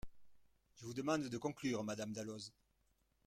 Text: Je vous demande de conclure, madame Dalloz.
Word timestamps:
Je 0.77 0.83
vous 0.87 0.95
demande 0.95 1.29
de 1.29 1.37
conclure, 1.37 1.83
madame 1.83 2.11
Dalloz. 2.11 2.51